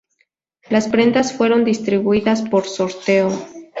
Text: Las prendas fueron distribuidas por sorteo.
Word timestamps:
Las 0.71 0.87
prendas 0.87 1.31
fueron 1.31 1.63
distribuidas 1.63 2.41
por 2.41 2.65
sorteo. 2.65 3.29